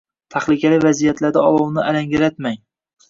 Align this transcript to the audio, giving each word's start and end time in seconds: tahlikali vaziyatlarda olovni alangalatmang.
tahlikali 0.35 0.79
vaziyatlarda 0.87 1.43
olovni 1.49 1.83
alangalatmang. 1.93 2.59